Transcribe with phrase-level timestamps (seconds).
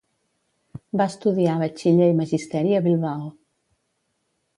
[1.01, 3.29] Va estudiar Batxiller i Magisteri a Bilbao.